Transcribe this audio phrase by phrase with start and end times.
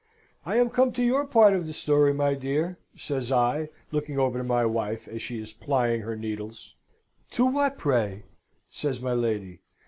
[0.47, 4.39] "I am come to your part of the story, my dear," says I, looking over
[4.39, 6.73] to my wife as she is plying her needles.
[7.33, 8.23] "To what, pray?"
[8.71, 9.59] says my lady.